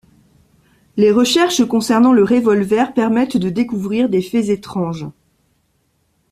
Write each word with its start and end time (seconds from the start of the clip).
Les 0.97 1.11
recherches 1.11 1.63
concernant 1.63 2.11
le 2.11 2.23
revolver 2.23 2.91
permettent 2.95 3.37
de 3.37 3.49
découvrir 3.51 4.09
des 4.09 4.23
faits 4.23 4.49
étranges. 4.49 5.05